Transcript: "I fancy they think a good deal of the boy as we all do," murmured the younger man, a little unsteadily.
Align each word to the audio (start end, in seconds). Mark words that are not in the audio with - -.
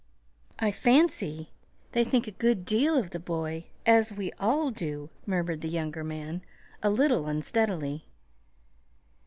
"I 0.57 0.71
fancy 0.71 1.51
they 1.91 2.03
think 2.03 2.25
a 2.25 2.31
good 2.31 2.65
deal 2.65 2.97
of 2.97 3.11
the 3.11 3.19
boy 3.19 3.67
as 3.85 4.11
we 4.11 4.31
all 4.39 4.71
do," 4.71 5.11
murmured 5.27 5.61
the 5.61 5.69
younger 5.69 6.03
man, 6.03 6.41
a 6.81 6.89
little 6.89 7.27
unsteadily. 7.27 8.07